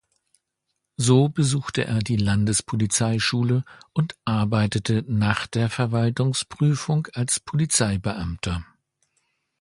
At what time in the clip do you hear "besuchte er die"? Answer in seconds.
1.29-2.15